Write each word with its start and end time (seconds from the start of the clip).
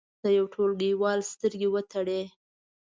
د 0.23 0.25
یو 0.37 0.45
ټولګیوال 0.53 1.19
سترګې 1.33 1.67
وتړئ. 1.71 2.23